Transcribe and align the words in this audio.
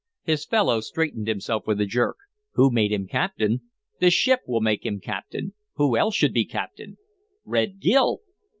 His 0.23 0.45
fellow 0.45 0.79
straightened 0.81 1.27
himself 1.27 1.67
with 1.67 1.79
a 1.79 1.85
jerk. 1.85 2.17
"Who 2.53 2.71
made 2.71 2.91
him 2.91 3.05
captain? 3.05 3.61
The 3.99 4.09
ship 4.09 4.39
will 4.47 4.59
make 4.59 4.83
him 4.83 4.99
captain. 4.99 5.53
Who 5.75 5.95
else 5.95 6.15
should 6.15 6.33
be 6.33 6.43
captain?" 6.45 6.97
"Red 7.45 7.79
Gil!" 7.79 8.21